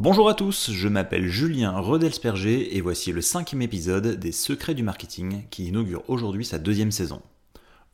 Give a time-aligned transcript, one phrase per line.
[0.00, 4.84] Bonjour à tous, je m'appelle Julien Redelsperger et voici le cinquième épisode des Secrets du
[4.84, 7.20] Marketing qui inaugure aujourd'hui sa deuxième saison.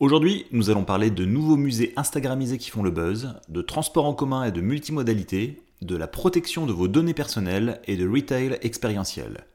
[0.01, 4.13] Aujourd'hui, nous allons parler de nouveaux musées Instagramisés qui font le buzz, de transport en
[4.13, 9.47] commun et de multimodalité, de la protection de vos données personnelles et de retail expérientiel.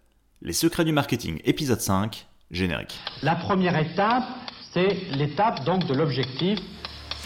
[0.42, 3.00] Les Secrets du Marketing, épisode 5, générique.
[3.22, 4.24] La première étape,
[4.74, 6.58] c'est l'étape donc de l'objectif.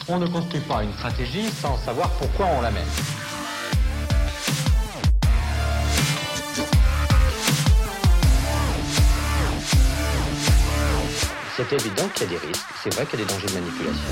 [0.10, 3.33] On ne construit pas une stratégie sans savoir pourquoi on la met.
[11.56, 13.54] C'est évident qu'il y a des risques, c'est vrai qu'il y a des dangers de
[13.54, 14.10] manipulation.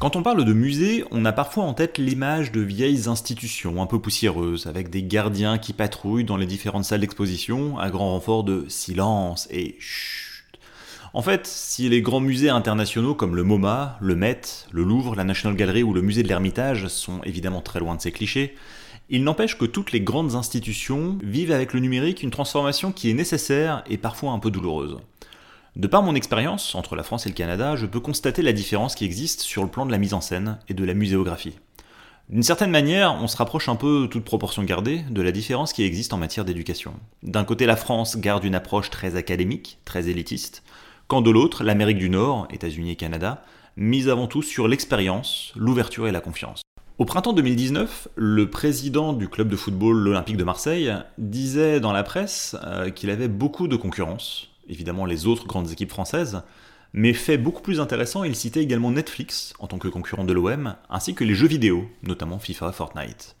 [0.00, 3.86] Quand on parle de musée, on a parfois en tête l'image de vieilles institutions un
[3.86, 8.42] peu poussiéreuses, avec des gardiens qui patrouillent dans les différentes salles d'exposition, à grand renfort
[8.42, 10.58] de silence et chut.
[11.14, 14.40] En fait, si les grands musées internationaux comme le MoMA, le Met,
[14.72, 18.00] le Louvre, la National Gallery ou le musée de l'Ermitage sont évidemment très loin de
[18.00, 18.56] ces clichés,
[19.08, 23.14] il n'empêche que toutes les grandes institutions vivent avec le numérique une transformation qui est
[23.14, 24.98] nécessaire et parfois un peu douloureuse.
[25.76, 28.94] De par mon expérience entre la France et le Canada, je peux constater la différence
[28.94, 31.58] qui existe sur le plan de la mise en scène et de la muséographie.
[32.28, 35.84] D'une certaine manière, on se rapproche un peu, toute proportion gardée, de la différence qui
[35.84, 36.94] existe en matière d'éducation.
[37.22, 40.64] D'un côté, la France garde une approche très académique, très élitiste,
[41.06, 43.44] quand de l'autre, l'Amérique du Nord, États-Unis et Canada,
[43.76, 46.62] mise avant tout sur l'expérience, l'ouverture et la confiance.
[46.98, 52.02] Au printemps 2019, le président du club de football l'Olympique de Marseille disait dans la
[52.02, 56.40] presse euh, qu'il avait beaucoup de concurrence, évidemment les autres grandes équipes françaises,
[56.94, 60.74] mais fait beaucoup plus intéressant, il citait également Netflix en tant que concurrent de l'OM,
[60.88, 63.36] ainsi que les jeux vidéo, notamment FIFA, Fortnite.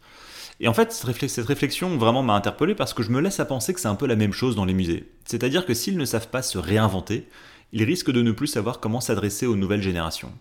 [0.60, 3.72] Et en fait, cette réflexion vraiment m'a interpellé parce que je me laisse à penser
[3.72, 5.10] que c'est un peu la même chose dans les musées.
[5.24, 7.26] C'est-à-dire que s'ils ne savent pas se réinventer,
[7.72, 10.32] ils risquent de ne plus savoir comment s'adresser aux nouvelles générations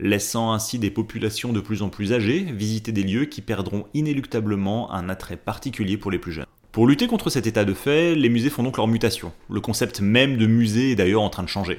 [0.00, 4.92] laissant ainsi des populations de plus en plus âgées visiter des lieux qui perdront inéluctablement
[4.92, 6.46] un attrait particulier pour les plus jeunes.
[6.72, 9.32] Pour lutter contre cet état de fait, les musées font donc leur mutation.
[9.48, 11.78] Le concept même de musée est d'ailleurs en train de changer.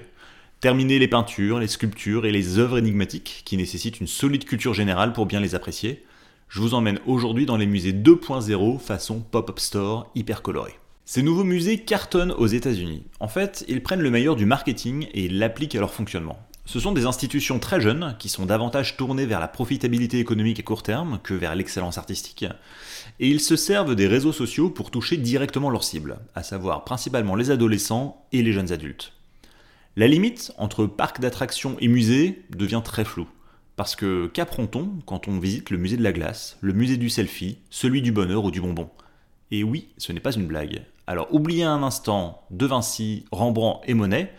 [0.61, 5.11] Terminer les peintures, les sculptures et les œuvres énigmatiques qui nécessitent une solide culture générale
[5.11, 6.03] pour bien les apprécier.
[6.47, 10.79] Je vous emmène aujourd'hui dans les musées 2.0 façon pop-up store hyper coloré.
[11.03, 13.03] Ces nouveaux musées cartonnent aux États-Unis.
[13.19, 16.39] En fait, ils prennent le meilleur du marketing et l'appliquent à leur fonctionnement.
[16.65, 20.63] Ce sont des institutions très jeunes qui sont davantage tournées vers la profitabilité économique à
[20.63, 22.45] court terme que vers l'excellence artistique,
[23.19, 27.35] et ils se servent des réseaux sociaux pour toucher directement leur cible, à savoir principalement
[27.35, 29.13] les adolescents et les jeunes adultes.
[29.95, 33.29] La limite entre parc d'attractions et musée devient très floue,
[33.75, 37.59] parce que qu'apprend-on quand on visite le musée de la glace, le musée du selfie,
[37.69, 38.89] celui du bonheur ou du bonbon?
[39.51, 40.81] Et oui, ce n'est pas une blague.
[41.05, 44.33] Alors oubliez un instant De Vinci, Rembrandt et Monet,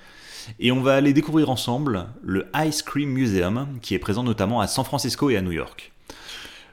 [0.58, 4.66] et on va aller découvrir ensemble le Ice Cream Museum, qui est présent notamment à
[4.66, 5.92] San Francisco et à New York.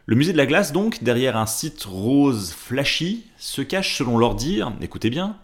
[0.06, 4.35] Le musée de la glace, donc, derrière un site rose flashy, se cache, selon leur
[4.35, 5.38] dire, écoutez bien,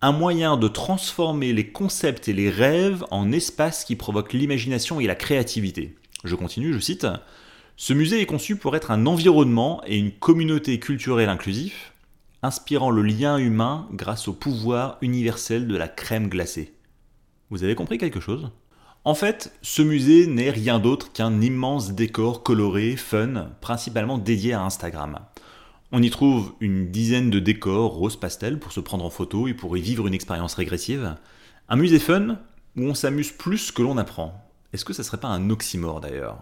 [0.00, 5.06] un moyen de transformer les concepts et les rêves en espaces qui provoquent l'imagination et
[5.06, 5.96] la créativité.
[6.24, 7.06] Je continue, je cite.
[7.76, 11.92] Ce musée est conçu pour être un environnement et une communauté culturelle inclusif,
[12.42, 16.74] inspirant le lien humain grâce au pouvoir universel de la crème glacée.
[17.52, 18.50] Vous avez compris quelque chose?
[19.04, 24.62] En fait, ce musée n'est rien d'autre qu'un immense décor coloré, fun, principalement dédié à
[24.62, 25.18] Instagram.
[25.92, 29.52] On y trouve une dizaine de décors rose pastel pour se prendre en photo et
[29.52, 31.14] pour y vivre une expérience régressive.
[31.68, 32.38] Un musée fun
[32.78, 34.50] où on s'amuse plus que l'on apprend.
[34.72, 36.38] Est-ce que ça serait pas un oxymore d'ailleurs?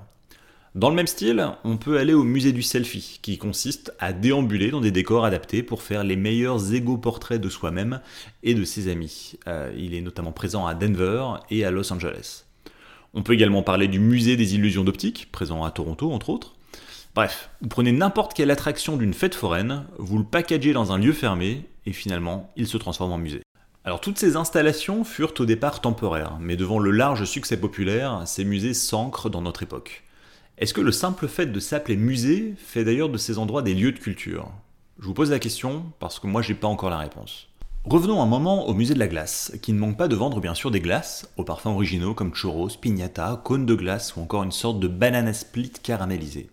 [0.77, 4.71] Dans le même style, on peut aller au musée du selfie, qui consiste à déambuler
[4.71, 8.01] dans des décors adaptés pour faire les meilleurs égaux portraits de soi-même
[8.45, 9.35] et de ses amis.
[9.49, 12.45] Euh, il est notamment présent à Denver et à Los Angeles.
[13.15, 16.55] On peut également parler du musée des illusions d'optique, présent à Toronto entre autres.
[17.17, 21.13] Bref, vous prenez n'importe quelle attraction d'une fête foraine, vous le packagez dans un lieu
[21.13, 23.43] fermé, et finalement, il se transforme en musée.
[23.85, 28.45] Alors toutes ces installations furent au départ temporaires, mais devant le large succès populaire, ces
[28.45, 30.05] musées s'ancrent dans notre époque.
[30.61, 33.93] Est-ce que le simple fait de s'appeler musée fait d'ailleurs de ces endroits des lieux
[33.93, 34.53] de culture?
[34.99, 37.49] Je vous pose la question parce que moi j'ai pas encore la réponse.
[37.85, 40.53] Revenons un moment au musée de la glace, qui ne manque pas de vendre bien
[40.53, 44.53] sûr des glaces, aux parfums originaux comme churros, piñata, cônes de glace ou encore une
[44.53, 46.51] sorte de banana split caramélisé.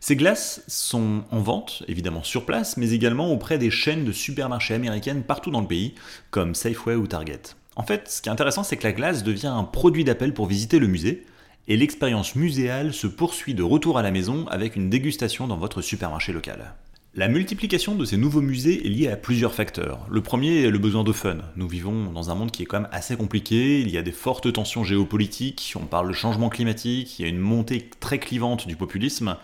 [0.00, 4.74] Ces glaces sont en vente, évidemment sur place, mais également auprès des chaînes de supermarchés
[4.74, 5.94] américaines partout dans le pays,
[6.32, 7.42] comme Safeway ou Target.
[7.76, 10.46] En fait, ce qui est intéressant, c'est que la glace devient un produit d'appel pour
[10.46, 11.24] visiter le musée,
[11.68, 15.82] et l'expérience muséale se poursuit de retour à la maison avec une dégustation dans votre
[15.82, 16.74] supermarché local.
[17.18, 20.06] La multiplication de ces nouveaux musées est liée à plusieurs facteurs.
[20.10, 21.38] Le premier est le besoin de fun.
[21.56, 24.12] Nous vivons dans un monde qui est quand même assez compliqué, il y a des
[24.12, 28.68] fortes tensions géopolitiques, on parle de changement climatique, il y a une montée très clivante
[28.68, 29.38] du populisme,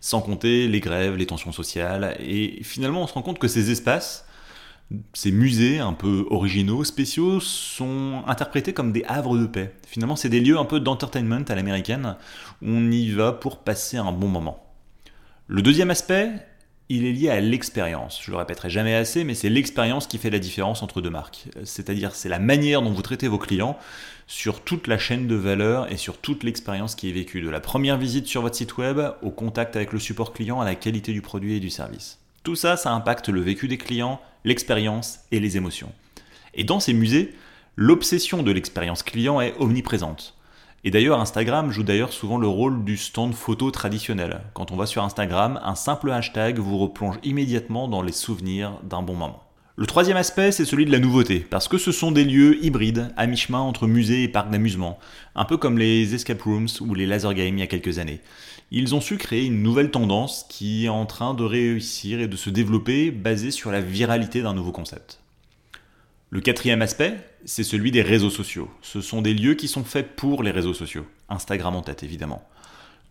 [0.00, 3.70] sans compter les grèves, les tensions sociales, et finalement on se rend compte que ces
[3.70, 4.24] espaces,
[5.12, 9.74] ces musées un peu originaux, spéciaux, sont interprétés comme des havres de paix.
[9.86, 12.16] Finalement c'est des lieux un peu d'entertainment à l'américaine,
[12.62, 14.64] où on y va pour passer un bon moment.
[15.46, 16.30] Le deuxième aspect,
[16.90, 18.20] il est lié à l'expérience.
[18.22, 21.48] Je le répéterai jamais assez, mais c'est l'expérience qui fait la différence entre deux marques.
[21.64, 23.78] C'est-à-dire, c'est la manière dont vous traitez vos clients
[24.26, 27.60] sur toute la chaîne de valeur et sur toute l'expérience qui est vécue, de la
[27.60, 31.12] première visite sur votre site web au contact avec le support client à la qualité
[31.12, 32.18] du produit et du service.
[32.48, 35.92] Tout ça, ça impacte le vécu des clients, l'expérience et les émotions.
[36.54, 37.34] Et dans ces musées,
[37.76, 40.34] l'obsession de l'expérience client est omniprésente.
[40.82, 44.40] Et d'ailleurs, Instagram joue d'ailleurs souvent le rôle du stand photo traditionnel.
[44.54, 49.02] Quand on va sur Instagram, un simple hashtag vous replonge immédiatement dans les souvenirs d'un
[49.02, 49.44] bon moment.
[49.76, 53.12] Le troisième aspect, c'est celui de la nouveauté, parce que ce sont des lieux hybrides,
[53.18, 54.98] à mi-chemin entre musée et parc d'amusement,
[55.36, 58.20] un peu comme les escape rooms ou les laser games il y a quelques années.
[58.70, 62.36] Ils ont su créer une nouvelle tendance qui est en train de réussir et de
[62.36, 65.20] se développer basée sur la viralité d'un nouveau concept.
[66.28, 67.16] Le quatrième aspect,
[67.46, 68.70] c'est celui des réseaux sociaux.
[68.82, 71.06] Ce sont des lieux qui sont faits pour les réseaux sociaux.
[71.30, 72.46] Instagram en tête, évidemment.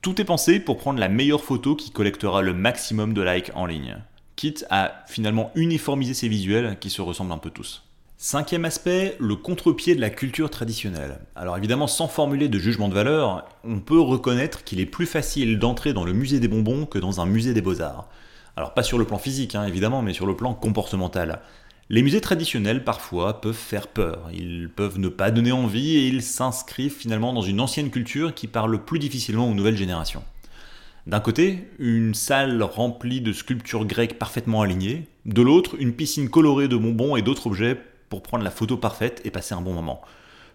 [0.04, 3.66] Tout est pensé pour prendre la meilleure photo qui collectera le maximum de likes en
[3.66, 3.98] ligne,
[4.36, 7.87] quitte à finalement uniformiser ces visuels qui se ressemblent un peu tous.
[8.20, 11.20] Cinquième aspect, le contre-pied de la culture traditionnelle.
[11.36, 15.60] Alors évidemment, sans formuler de jugement de valeur, on peut reconnaître qu'il est plus facile
[15.60, 18.10] d'entrer dans le musée des bonbons que dans un musée des beaux-arts.
[18.56, 21.42] Alors pas sur le plan physique, hein, évidemment, mais sur le plan comportemental.
[21.90, 26.24] Les musées traditionnels, parfois, peuvent faire peur, ils peuvent ne pas donner envie et ils
[26.24, 30.24] s'inscrivent finalement dans une ancienne culture qui parle plus difficilement aux nouvelles générations.
[31.06, 36.68] D'un côté, une salle remplie de sculptures grecques parfaitement alignées, de l'autre, une piscine colorée
[36.68, 37.80] de bonbons et d'autres objets
[38.10, 40.02] pour prendre la photo parfaite et passer un bon moment.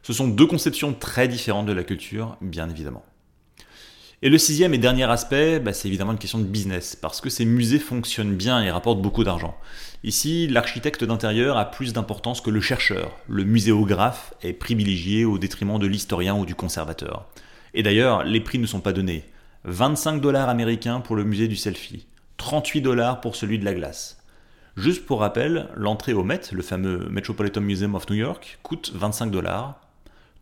[0.03, 3.05] Ce sont deux conceptions très différentes de la culture, bien évidemment.
[4.25, 7.29] Et le sixième et dernier aspect, bah, c'est évidemment une question de business, parce que
[7.29, 9.57] ces musées fonctionnent bien et rapportent beaucoup d'argent.
[10.05, 13.17] Ici, l'architecte d'intérieur a plus d'importance que le chercheur.
[13.29, 17.27] Le muséographe est privilégié au détriment de l'historien ou du conservateur.
[17.75, 19.25] Et d'ailleurs, les prix ne sont pas donnés.
[19.65, 22.07] 25 dollars américains pour le musée du selfie,
[22.37, 24.22] 38 dollars pour celui de la glace.
[24.77, 29.31] Juste pour rappel, l'entrée au Met, le fameux Metropolitan Museum of New York, coûte 25
[29.31, 29.79] dollars,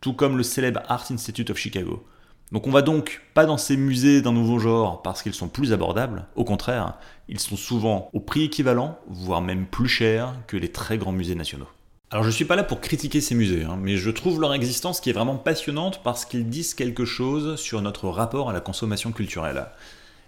[0.01, 2.07] tout comme le célèbre Art Institute of Chicago.
[2.53, 5.73] Donc on va donc pas dans ces musées d'un nouveau genre parce qu'ils sont plus
[5.73, 6.95] abordables, au contraire,
[7.29, 11.35] ils sont souvent au prix équivalent, voire même plus chers que les très grands musées
[11.35, 11.69] nationaux.
[12.13, 15.01] Alors je suis pas là pour critiquer ces musées, hein, mais je trouve leur existence
[15.01, 19.11] qui est vraiment passionnante parce qu'ils disent quelque chose sur notre rapport à la consommation
[19.11, 19.67] culturelle.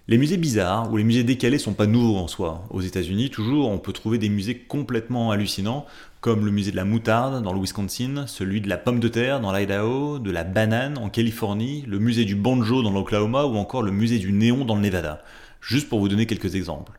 [0.09, 2.65] Les musées bizarres ou les musées décalés sont pas nouveaux en soi.
[2.71, 5.87] Aux États-Unis, toujours, on peut trouver des musées complètement hallucinants,
[6.21, 9.41] comme le musée de la moutarde dans le Wisconsin, celui de la pomme de terre
[9.41, 13.83] dans l'Idaho, de la banane en Californie, le musée du banjo dans l'Oklahoma ou encore
[13.83, 15.23] le musée du néon dans le Nevada.
[15.61, 16.99] Juste pour vous donner quelques exemples.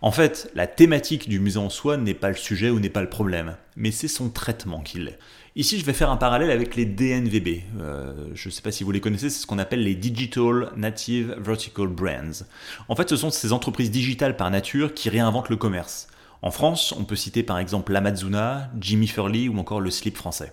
[0.00, 3.02] En fait, la thématique du musée en soi n'est pas le sujet ou n'est pas
[3.02, 5.18] le problème, mais c'est son traitement qui l'est.
[5.56, 7.62] Ici, je vais faire un parallèle avec les DNVB.
[7.78, 10.72] Euh, je ne sais pas si vous les connaissez, c'est ce qu'on appelle les Digital
[10.76, 12.44] Native Vertical Brands.
[12.88, 16.08] En fait, ce sont ces entreprises digitales par nature qui réinventent le commerce.
[16.42, 20.52] En France, on peut citer par exemple l'Amazuna, Jimmy Furley ou encore le slip français.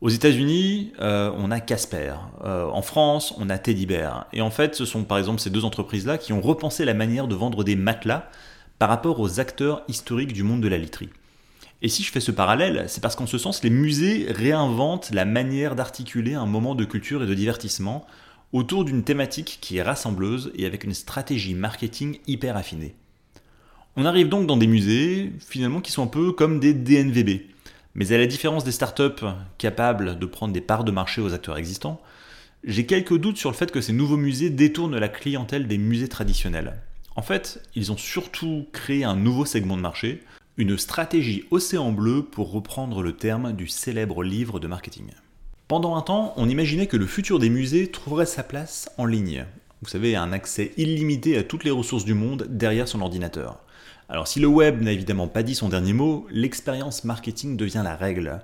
[0.00, 2.14] Aux États-Unis, euh, on a Casper.
[2.44, 4.26] Euh, en France, on a Teddy Bear.
[4.32, 7.28] Et en fait, ce sont par exemple ces deux entreprises-là qui ont repensé la manière
[7.28, 8.30] de vendre des matelas
[8.78, 11.10] par rapport aux acteurs historiques du monde de la literie.
[11.80, 15.24] Et si je fais ce parallèle, c'est parce qu'en ce sens, les musées réinventent la
[15.24, 18.04] manière d'articuler un moment de culture et de divertissement
[18.52, 22.94] autour d'une thématique qui est rassembleuse et avec une stratégie marketing hyper affinée.
[23.96, 27.42] On arrive donc dans des musées, finalement, qui sont un peu comme des DNVB.
[27.94, 29.24] Mais à la différence des startups
[29.58, 32.00] capables de prendre des parts de marché aux acteurs existants,
[32.64, 36.08] j'ai quelques doutes sur le fait que ces nouveaux musées détournent la clientèle des musées
[36.08, 36.80] traditionnels.
[37.16, 40.22] En fait, ils ont surtout créé un nouveau segment de marché,
[40.58, 45.12] une stratégie océan bleu pour reprendre le terme du célèbre livre de marketing.
[45.68, 49.46] Pendant un temps, on imaginait que le futur des musées trouverait sa place en ligne.
[49.82, 53.60] Vous savez, un accès illimité à toutes les ressources du monde derrière son ordinateur.
[54.08, 57.94] Alors si le web n'a évidemment pas dit son dernier mot, l'expérience marketing devient la
[57.94, 58.40] règle.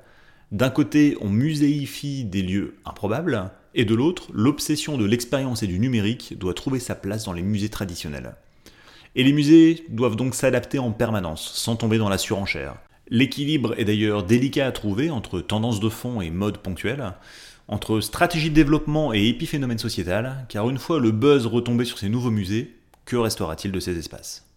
[0.52, 5.80] D'un côté, on muséifie des lieux improbables, et de l'autre, l'obsession de l'expérience et du
[5.80, 8.37] numérique doit trouver sa place dans les musées traditionnels.
[9.16, 12.75] Et les musées doivent donc s'adapter en permanence, sans tomber dans la surenchère.
[13.09, 17.12] L'équilibre est d'ailleurs délicat à trouver entre tendance de fond et mode ponctuel,
[17.68, 22.09] entre stratégie de développement et épiphénomène sociétal, car une fois le buzz retombé sur ces
[22.09, 24.49] nouveaux musées, que restera-t-il de ces espaces?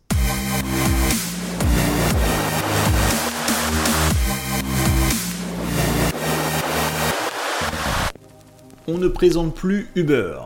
[8.88, 10.40] On ne présente plus Uber,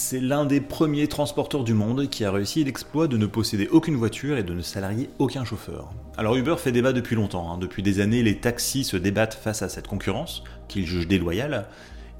[0.00, 3.96] c'est l'un des premiers transporteurs du monde qui a réussi l'exploit de ne posséder aucune
[3.96, 5.90] voiture et de ne salarier aucun chauffeur.
[6.16, 7.52] Alors Uber fait débat depuis longtemps.
[7.52, 7.58] Hein.
[7.58, 11.66] Depuis des années, les taxis se débattent face à cette concurrence, qu'ils jugent déloyale,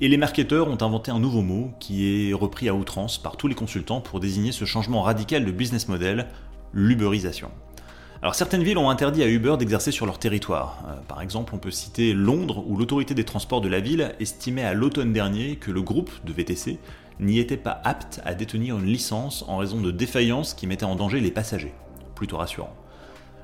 [0.01, 3.47] et les marketeurs ont inventé un nouveau mot qui est repris à outrance par tous
[3.47, 6.27] les consultants pour désigner ce changement radical de business model,
[6.75, 7.49] l'uberisation.
[8.21, 10.83] Alors certaines villes ont interdit à Uber d'exercer sur leur territoire.
[10.89, 14.65] Euh, par exemple, on peut citer Londres où l'autorité des transports de la ville estimait
[14.65, 16.81] à l'automne dernier que le groupe de VTC
[17.21, 20.97] n'y était pas apte à détenir une licence en raison de défaillances qui mettaient en
[20.97, 21.75] danger les passagers.
[22.15, 22.75] Plutôt rassurant.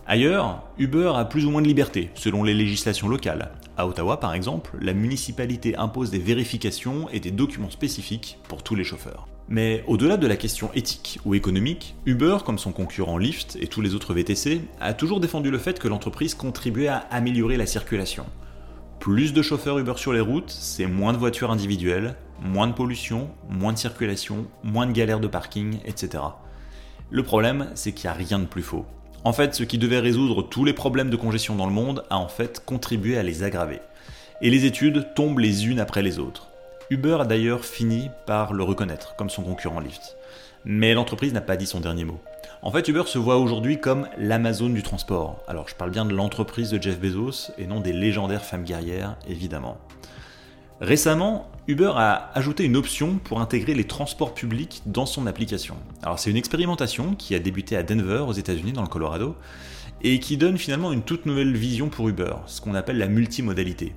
[0.06, 3.52] Ailleurs, Uber a plus ou moins de liberté, selon les législations locales.
[3.78, 8.74] À Ottawa, par exemple, la municipalité impose des vérifications et des documents spécifiques pour tous
[8.74, 9.26] les chauffeurs.
[9.48, 13.80] Mais au-delà de la question éthique ou économique, Uber, comme son concurrent Lyft et tous
[13.80, 18.26] les autres VTC, a toujours défendu le fait que l'entreprise contribuait à améliorer la circulation.
[19.00, 23.30] Plus de chauffeurs Uber sur les routes, c'est moins de voitures individuelles, moins de pollution,
[23.48, 26.22] moins de circulation, moins de galères de parking, etc.
[27.10, 28.86] Le problème, c'est qu'il n'y a rien de plus faux.
[29.24, 32.18] En fait, ce qui devait résoudre tous les problèmes de congestion dans le monde a
[32.18, 33.80] en fait contribué à les aggraver.
[34.42, 36.48] Et les études tombent les unes après les autres.
[36.90, 40.16] Uber a d'ailleurs fini par le reconnaître comme son concurrent Lyft.
[40.66, 42.20] Mais l'entreprise n'a pas dit son dernier mot.
[42.62, 45.42] En fait, Uber se voit aujourd'hui comme l'Amazon du transport.
[45.48, 49.16] Alors je parle bien de l'entreprise de Jeff Bezos et non des légendaires femmes guerrières,
[49.28, 49.78] évidemment.
[50.84, 55.76] Récemment, Uber a ajouté une option pour intégrer les transports publics dans son application.
[56.02, 59.34] Alors c'est une expérimentation qui a débuté à Denver aux États-Unis dans le Colorado
[60.02, 63.94] et qui donne finalement une toute nouvelle vision pour Uber, ce qu'on appelle la multimodalité.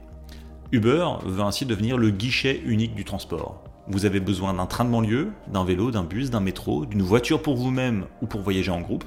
[0.72, 3.66] Uber veut ainsi devenir le guichet unique du transport.
[3.90, 7.42] Vous avez besoin d'un train de banlieue, d'un vélo, d'un bus, d'un métro, d'une voiture
[7.42, 9.04] pour vous-même ou pour voyager en groupe.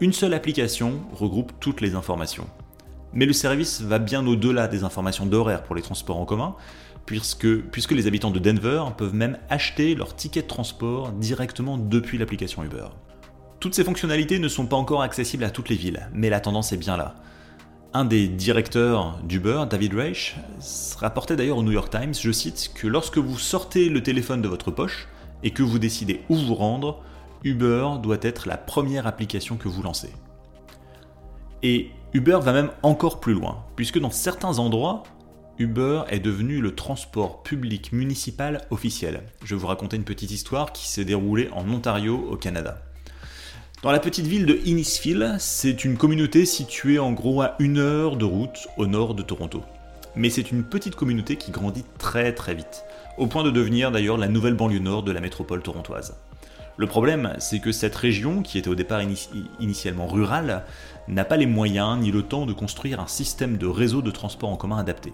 [0.00, 2.48] Une seule application regroupe toutes les informations.
[3.12, 6.56] Mais le service va bien au-delà des informations d'horaire pour les transports en commun,
[7.06, 12.18] puisque, puisque les habitants de Denver peuvent même acheter leur ticket de transport directement depuis
[12.18, 12.88] l'application Uber.
[13.60, 16.72] Toutes ces fonctionnalités ne sont pas encore accessibles à toutes les villes, mais la tendance
[16.72, 17.16] est bien là.
[17.94, 20.36] Un des directeurs d'Uber, David Reich,
[20.98, 24.48] rapportait d'ailleurs au New York Times, je cite, que lorsque vous sortez le téléphone de
[24.48, 25.08] votre poche
[25.42, 27.02] et que vous décidez où vous rendre,
[27.42, 30.12] Uber doit être la première application que vous lancez.
[31.62, 35.02] Et Uber va même encore plus loin, puisque dans certains endroits,
[35.58, 39.24] Uber est devenu le transport public municipal officiel.
[39.44, 42.78] Je vais vous raconter une petite histoire qui s'est déroulée en Ontario, au Canada.
[43.82, 48.16] Dans la petite ville de Innisfil, c'est une communauté située en gros à une heure
[48.16, 49.62] de route au nord de Toronto.
[50.16, 52.84] Mais c'est une petite communauté qui grandit très très vite,
[53.18, 56.16] au point de devenir d'ailleurs la nouvelle banlieue nord de la métropole torontoise.
[56.78, 59.02] Le problème, c'est que cette région, qui était au départ
[59.58, 60.64] initialement rurale,
[61.08, 64.48] n'a pas les moyens ni le temps de construire un système de réseau de transport
[64.48, 65.12] en commun adapté.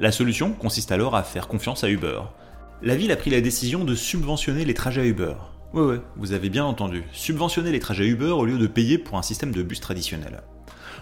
[0.00, 2.20] La solution consiste alors à faire confiance à Uber.
[2.82, 5.34] La ville a pris la décision de subventionner les trajets à Uber,
[5.74, 7.04] Ouais, ouais, vous avez bien entendu.
[7.12, 10.40] Subventionner les trajets Uber au lieu de payer pour un système de bus traditionnel.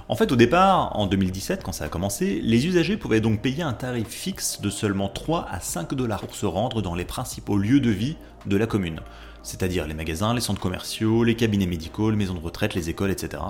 [0.09, 3.63] En fait, au départ, en 2017, quand ça a commencé, les usagers pouvaient donc payer
[3.63, 7.57] un tarif fixe de seulement 3 à 5 dollars pour se rendre dans les principaux
[7.57, 9.01] lieux de vie de la commune,
[9.47, 13.13] c'est-à-dire les magasins, les centres commerciaux, les cabinets médicaux, les maisons de retraite, les écoles,
[13.13, 13.43] etc.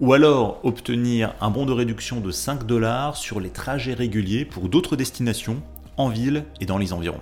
[0.00, 4.68] Ou alors obtenir un bon de réduction de 5 dollars sur les trajets réguliers pour
[4.68, 5.60] d'autres destinations,
[5.96, 7.18] en ville et dans les environs.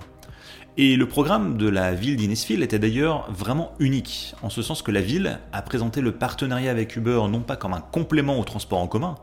[0.77, 4.91] Et le programme de la ville d'Innisfil était d'ailleurs vraiment unique, en ce sens que
[4.91, 8.77] la ville a présenté le partenariat avec Uber non pas comme un complément au transport
[8.77, 9.15] en commun,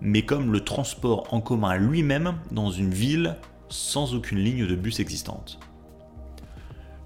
[0.00, 3.34] mais comme le transport en commun lui-même dans une ville
[3.68, 5.58] sans aucune ligne de bus existante.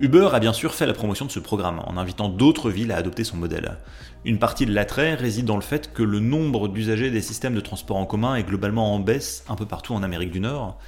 [0.00, 2.96] Uber a bien sûr fait la promotion de ce programme en invitant d'autres villes à
[2.96, 3.78] adopter son modèle.
[4.24, 7.60] Une partie de l'attrait réside dans le fait que le nombre d'usagers des systèmes de
[7.60, 10.78] transport en commun est globalement en baisse un peu partout en Amérique du Nord,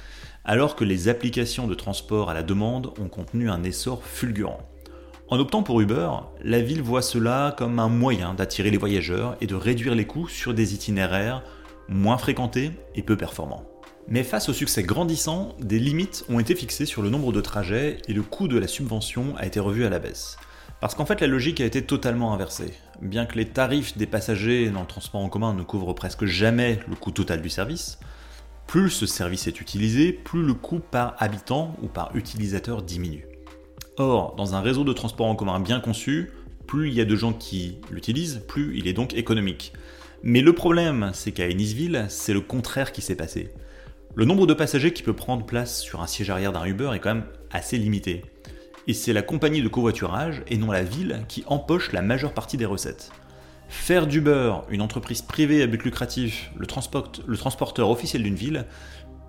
[0.43, 4.59] alors que les applications de transport à la demande ont contenu un essor fulgurant.
[5.29, 6.09] En optant pour Uber,
[6.43, 10.27] la ville voit cela comme un moyen d'attirer les voyageurs et de réduire les coûts
[10.27, 11.43] sur des itinéraires
[11.87, 13.63] moins fréquentés et peu performants.
[14.09, 17.97] Mais face au succès grandissant, des limites ont été fixées sur le nombre de trajets
[18.07, 20.37] et le coût de la subvention a été revu à la baisse.
[20.79, 22.73] Parce qu'en fait la logique a été totalement inversée.
[23.01, 26.79] Bien que les tarifs des passagers dans le transport en commun ne couvrent presque jamais
[26.87, 27.99] le coût total du service,
[28.65, 33.25] plus ce service est utilisé, plus le coût par habitant ou par utilisateur diminue.
[33.97, 36.31] Or, dans un réseau de transport en commun bien conçu,
[36.65, 39.73] plus il y a de gens qui l'utilisent, plus il est donc économique.
[40.23, 43.51] Mais le problème, c'est qu'à Ennisville, c'est le contraire qui s'est passé.
[44.15, 46.99] Le nombre de passagers qui peut prendre place sur un siège arrière d'un Uber est
[46.99, 48.23] quand même assez limité.
[48.87, 52.57] Et c'est la compagnie de covoiturage, et non la ville, qui empoche la majeure partie
[52.57, 53.11] des recettes.
[53.69, 58.65] Faire d'Uber une entreprise privée à but lucratif, le, transporteur officiel d'une ville,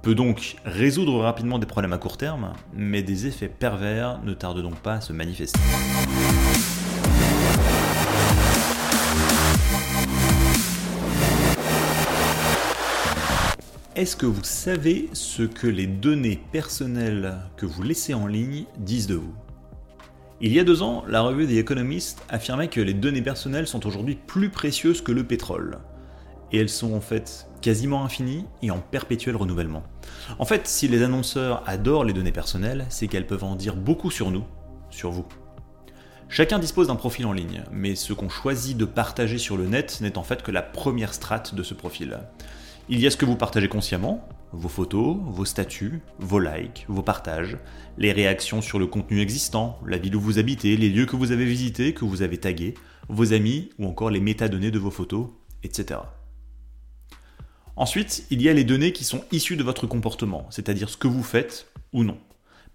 [0.03, 4.63] peut donc résoudre rapidement des problèmes à court terme, mais des effets pervers ne tardent
[4.63, 5.59] donc pas à se manifester.
[13.99, 19.09] Est-ce que vous savez ce que les données personnelles que vous laissez en ligne disent
[19.09, 19.35] de vous?
[20.41, 23.85] Il y a deux ans, la revue The Economist affirmait que les données personnelles sont
[23.89, 25.79] aujourd'hui plus précieuses que le pétrole.
[26.53, 29.83] Et elles sont en fait quasiment infinies et en perpétuel renouvellement.
[30.39, 34.13] En fait, si les annonceurs adorent les données personnelles, c'est qu'elles peuvent en dire beaucoup
[34.13, 34.45] sur nous,
[34.91, 35.27] sur vous.
[36.29, 40.01] Chacun dispose d'un profil en ligne, mais ce qu'on choisit de partager sur le net
[40.03, 42.21] n'est en fait que la première strate de ce profil.
[42.91, 47.03] Il y a ce que vous partagez consciemment, vos photos, vos statuts, vos likes, vos
[47.03, 47.59] partages,
[47.99, 51.31] les réactions sur le contenu existant, la ville où vous habitez, les lieux que vous
[51.31, 52.73] avez visités, que vous avez tagués,
[53.11, 55.27] vos amis ou encore les métadonnées de vos photos,
[55.63, 56.01] etc.
[57.77, 61.09] Ensuite, il y a les données qui sont issues de votre comportement, c'est-à-dire ce que
[61.09, 62.17] vous faites ou non.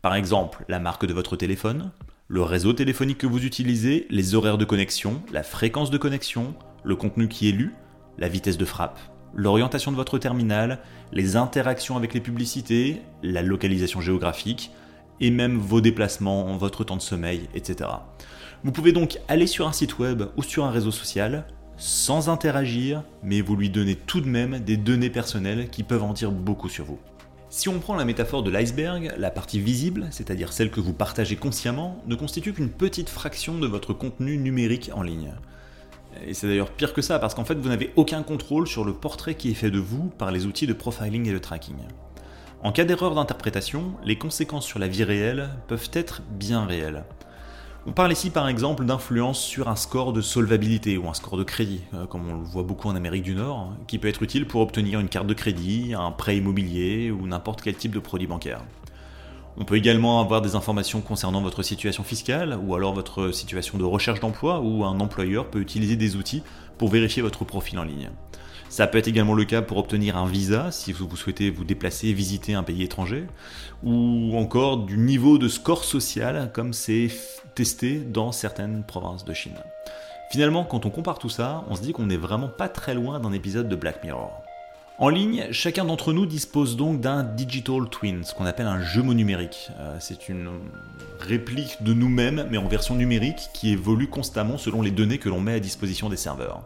[0.04, 1.92] Par exemple, la marque de votre téléphone,
[2.28, 6.54] le réseau téléphonique que vous utilisez, les horaires de connexion, la fréquence de connexion,
[6.84, 7.74] le contenu qui est lu,
[8.20, 9.00] la vitesse de frappe,
[9.36, 10.80] l'orientation de votre terminal,
[11.12, 14.72] les interactions avec les publicités, la localisation géographique,
[15.20, 17.90] et même vos déplacements, votre temps de sommeil, etc.
[18.64, 21.46] Vous pouvez donc aller sur un site web ou sur un réseau social
[21.78, 26.14] sans interagir, mais vous lui donnez tout de même des données personnelles qui peuvent en
[26.14, 27.00] dire beaucoup sur vous.
[27.50, 31.36] Si on prend la métaphore de l'iceberg, la partie visible, c'est-à-dire celle que vous partagez
[31.36, 35.34] consciemment, ne constitue qu'une petite fraction de votre contenu numérique en ligne.
[36.26, 38.94] Et c'est d'ailleurs pire que ça, parce qu'en fait, vous n'avez aucun contrôle sur le
[38.94, 41.76] portrait qui est fait de vous par les outils de profiling et de tracking.
[42.64, 47.04] En cas d'erreur d'interprétation, les conséquences sur la vie réelle peuvent être bien réelles.
[47.86, 51.44] On parle ici par exemple d'influence sur un score de solvabilité ou un score de
[51.44, 54.24] crédit, euh, comme on le voit beaucoup en Amérique du Nord, hein, qui peut être
[54.24, 58.00] utile pour obtenir une carte de crédit, un prêt immobilier ou n'importe quel type de
[58.00, 58.62] produit bancaire.
[59.58, 63.84] On peut également avoir des informations concernant votre situation fiscale ou alors votre situation de
[63.84, 66.42] recherche d'emploi où un employeur peut utiliser des outils
[66.78, 68.10] pour vérifier votre profil en ligne.
[68.70, 72.12] Ça peut être également le cas pour obtenir un visa si vous souhaitez vous déplacer
[72.12, 73.28] visiter un pays étranger,
[73.84, 77.10] ou encore du niveau de score social comme c'est
[77.54, 79.60] testé dans certaines provinces de Chine.
[80.32, 83.20] Finalement, quand on compare tout ça, on se dit qu'on n'est vraiment pas très loin
[83.20, 84.43] d'un épisode de Black Mirror.
[85.00, 89.16] En ligne, chacun d'entre nous dispose donc d'un digital twin, ce qu'on appelle un jumeau
[89.16, 89.70] numérique.
[89.80, 90.50] Euh, c'est une
[91.20, 95.42] réplique de nous-mêmes, mais en version numérique, qui évolue constamment selon les données que l'on
[95.42, 96.62] met à disposition des serveurs.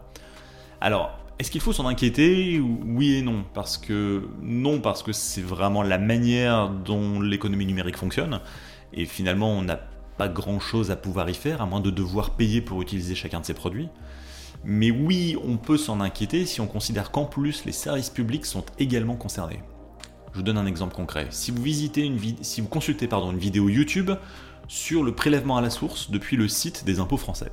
[0.82, 3.44] Alors, est-ce qu'il faut s'en inquiéter Oui et non?
[3.54, 8.40] Parce que non, parce que c'est vraiment la manière dont l'économie numérique fonctionne.
[8.92, 9.80] Et finalement, on n'a
[10.18, 13.46] pas grand-chose à pouvoir y faire, à moins de devoir payer pour utiliser chacun de
[13.46, 13.88] ces produits.
[14.64, 18.64] Mais oui, on peut s'en inquiéter si on considère qu'en plus les services publics sont
[18.78, 19.62] également concernés.
[20.32, 21.28] Je vous donne un exemple concret.
[21.30, 24.10] Si vous, visitez une si consultez une vidéo YouTube
[24.66, 27.50] sur le prélèvement à la source depuis le site des impôts français,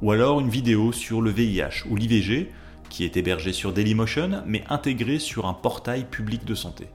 [0.00, 2.52] ou alors une vidéo sur le VIH ou l'IVG
[2.88, 6.88] qui est hébergée sur Dailymotion mais intégrée sur un portail public de santé.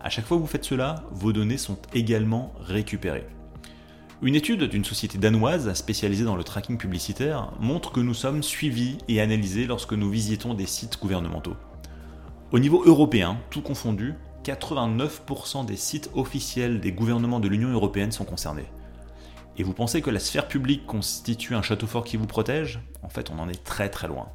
[0.00, 3.26] À chaque fois que vous faites cela, vos données sont également récupérées.
[4.24, 8.96] Une étude d'une société danoise spécialisée dans le tracking publicitaire montre que nous sommes suivis
[9.06, 11.56] et analysés lorsque nous visitons des sites gouvernementaux.
[12.50, 18.24] Au niveau européen, tout confondu, 89% des sites officiels des gouvernements de l'Union européenne sont
[18.24, 18.64] concernés.
[19.58, 22.80] Et vous pensez que la sphère publique constitue un château fort qui vous protège?
[23.02, 24.30] En fait, on en est très très loin.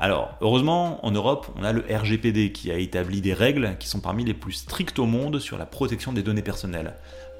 [0.00, 3.98] Alors, heureusement, en Europe, on a le RGPD qui a établi des règles qui sont
[3.98, 6.94] parmi les plus strictes au monde sur la protection des données personnelles.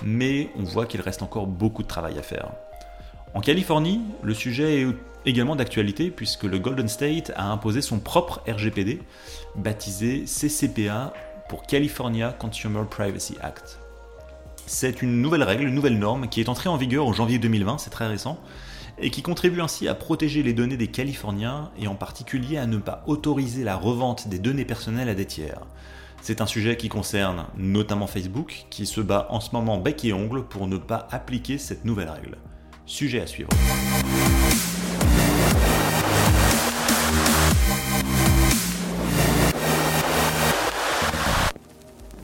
[0.04, 2.50] Mais on voit qu'il reste encore beaucoup de travail à faire.
[3.34, 4.86] En Californie, le sujet est
[5.26, 9.00] également d'actualité puisque le Golden State a imposé son propre RGPD,
[9.56, 11.12] baptisé CCPA
[11.48, 13.78] pour California Consumer Privacy Act.
[14.66, 17.78] C'est une nouvelle règle, une nouvelle norme qui est entrée en vigueur en janvier 2020,
[17.78, 18.38] c'est très récent,
[18.98, 22.76] et qui contribue ainsi à protéger les données des Californiens et en particulier à ne
[22.76, 25.60] pas autoriser la revente des données personnelles à des tiers.
[26.28, 30.12] C'est un sujet qui concerne notamment Facebook, qui se bat en ce moment bec et
[30.12, 32.36] ongle pour ne pas appliquer cette nouvelle règle.
[32.84, 33.48] Sujet à suivre.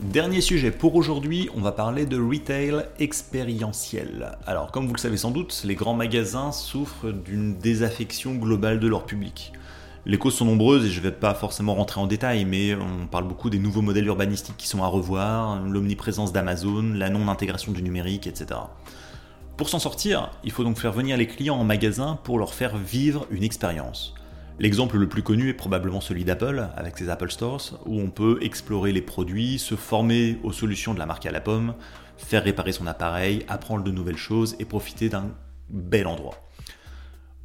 [0.01, 4.37] Dernier sujet pour aujourd'hui, on va parler de retail expérientiel.
[4.45, 8.87] Alors comme vous le savez sans doute, les grands magasins souffrent d'une désaffection globale de
[8.87, 9.51] leur public.
[10.07, 13.07] Les causes sont nombreuses et je ne vais pas forcément rentrer en détail, mais on
[13.07, 17.81] parle beaucoup des nouveaux modèles urbanistiques qui sont à revoir, l'omniprésence d'Amazon, la non-intégration du
[17.81, 18.59] numérique, etc.
[19.57, 22.77] Pour s'en sortir, il faut donc faire venir les clients en magasin pour leur faire
[22.77, 24.13] vivre une expérience.
[24.59, 28.37] L'exemple le plus connu est probablement celui d'Apple, avec ses Apple Stores, où on peut
[28.43, 31.73] explorer les produits, se former aux solutions de la marque à la pomme,
[32.17, 35.31] faire réparer son appareil, apprendre de nouvelles choses et profiter d'un
[35.69, 36.44] bel endroit.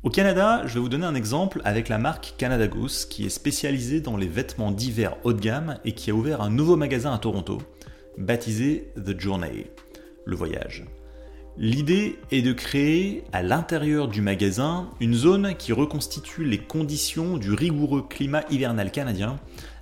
[0.02, 3.28] Au Canada, je vais vous donner un exemple avec la marque Canada Goose qui est
[3.28, 7.12] spécialisée dans les vêtements d'hiver haut de gamme et qui a ouvert un nouveau magasin
[7.12, 7.58] à Toronto,
[8.16, 9.66] baptisé The Journey,
[10.24, 10.86] le voyage.
[11.58, 17.52] L'idée est de créer à l'intérieur du magasin une zone qui reconstitue les conditions du
[17.52, 19.38] rigoureux climat hivernal canadien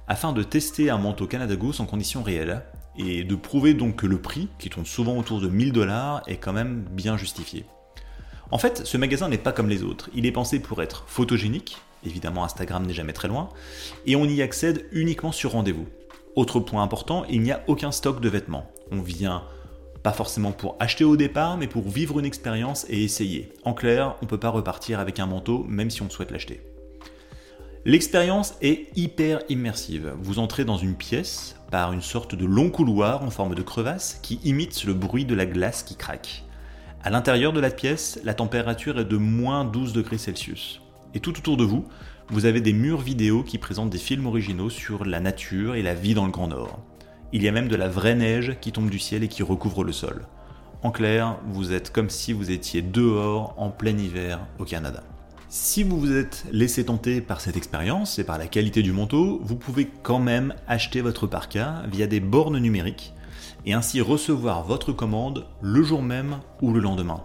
[0.08, 2.64] afin de tester un manteau Canada Goose en conditions réelles
[2.96, 6.38] et de prouver donc que le prix, qui tourne souvent autour de 1000 dollars, est
[6.38, 7.66] quand même bien justifié.
[8.50, 10.08] En fait, ce magasin n'est pas comme les autres.
[10.14, 13.50] Il est pensé pour être photogénique, évidemment Instagram n'est jamais très loin,
[14.06, 15.86] et on y accède uniquement sur rendez-vous.
[16.34, 18.70] Autre point important, il n'y a aucun stock de vêtements.
[18.90, 19.42] On vient
[20.02, 23.52] pas forcément pour acheter au départ, mais pour vivre une expérience et essayer.
[23.64, 26.62] En clair, on ne peut pas repartir avec un manteau même si on souhaite l'acheter.
[27.84, 30.14] L'expérience est hyper immersive.
[30.20, 34.18] Vous entrez dans une pièce par une sorte de long couloir en forme de crevasse
[34.22, 36.44] qui imite le bruit de la glace qui craque.
[37.08, 40.82] À l'intérieur de la pièce, la température est de moins 12 degrés Celsius.
[41.14, 41.86] Et tout autour de vous,
[42.28, 45.94] vous avez des murs vidéo qui présentent des films originaux sur la nature et la
[45.94, 46.80] vie dans le Grand Nord.
[47.32, 49.84] Il y a même de la vraie neige qui tombe du ciel et qui recouvre
[49.84, 50.26] le sol.
[50.82, 55.02] En clair, vous êtes comme si vous étiez dehors en plein hiver au Canada.
[55.48, 59.40] Si vous vous êtes laissé tenter par cette expérience et par la qualité du manteau,
[59.42, 63.14] vous pouvez quand même acheter votre parka via des bornes numériques
[63.66, 67.22] et ainsi recevoir votre commande le jour même ou le lendemain.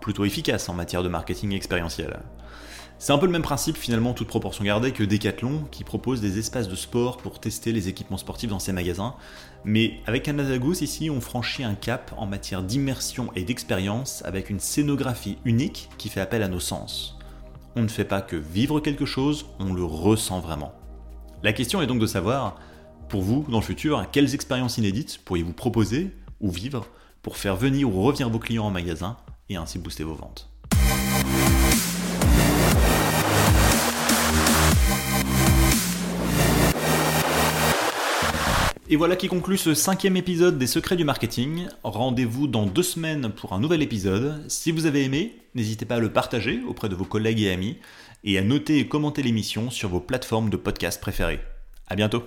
[0.00, 2.20] Plutôt efficace en matière de marketing expérientiel.
[2.98, 6.38] C'est un peu le même principe finalement, toute proportion gardée, que Decathlon, qui propose des
[6.38, 9.16] espaces de sport pour tester les équipements sportifs dans ses magasins.
[9.64, 14.60] Mais avec Canada ici, on franchit un cap en matière d'immersion et d'expérience avec une
[14.60, 17.18] scénographie unique qui fait appel à nos sens.
[17.74, 20.72] On ne fait pas que vivre quelque chose, on le ressent vraiment.
[21.42, 22.54] La question est donc de savoir,
[23.08, 26.10] pour vous, dans le futur, quelles expériences inédites pourriez-vous proposer
[26.40, 26.86] ou vivre
[27.22, 29.16] pour faire venir ou revenir vos clients en magasin
[29.48, 30.48] et ainsi booster vos ventes?
[38.88, 41.66] Et voilà qui conclut ce cinquième épisode des Secrets du Marketing.
[41.82, 44.44] Rendez-vous dans deux semaines pour un nouvel épisode.
[44.48, 47.78] Si vous avez aimé, n'hésitez pas à le partager auprès de vos collègues et amis
[48.22, 51.40] et à noter et commenter l'émission sur vos plateformes de podcast préférées.
[51.88, 52.22] À bientôt